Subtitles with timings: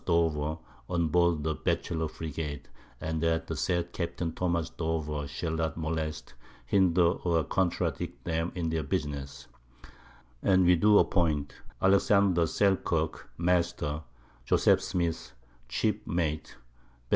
[0.03, 0.57] Dover,
[0.89, 2.67] on board the Batchelor Frigate,
[2.99, 4.17] and that the said Capt.
[4.17, 4.49] Tho.
[4.75, 6.33] Dover shall not molest,
[6.65, 9.45] hinder or contradict 'em in their Business;
[10.41, 14.01] and we do appoint Alexander Selkirk Master,
[14.43, 15.33] Joseph Smith
[15.69, 16.57] chief Mate, Benj.